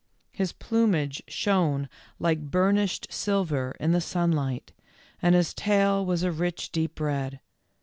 His 0.31 0.51
plumage 0.51 1.21
shone 1.27 1.87
like 2.17 2.49
burnished 2.49 3.13
silver 3.13 3.75
in 3.79 3.91
the 3.91 4.01
sunlight, 4.01 4.73
and 5.21 5.35
his 5.35 5.53
tail 5.53 6.03
was 6.03 6.23
a 6.23 6.31
rich 6.31 6.71
deep 6.71 6.99
red. 6.99 7.39